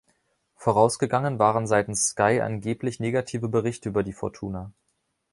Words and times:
Vorausgegangen 0.55 1.37
waren 1.37 1.67
seitens 1.67 2.07
Sky 2.07 2.41
angeblich 2.41 2.99
negative 2.99 3.47
Berichte 3.49 3.89
über 3.89 4.01
die 4.01 4.13
Fortuna. 4.13 4.71